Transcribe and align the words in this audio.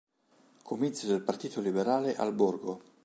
Comizio 0.63 1.07
del 1.09 1.21
partito 1.21 1.61
liberale 1.61 2.15
al 2.15 2.33
Borgo. 2.33 2.81